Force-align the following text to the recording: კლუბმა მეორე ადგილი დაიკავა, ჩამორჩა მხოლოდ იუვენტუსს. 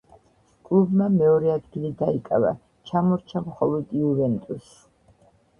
კლუბმა 0.69 1.09
მეორე 1.17 1.51
ადგილი 1.55 1.91
დაიკავა, 2.01 2.53
ჩამორჩა 2.93 3.45
მხოლოდ 3.51 3.95
იუვენტუსს. 4.01 4.77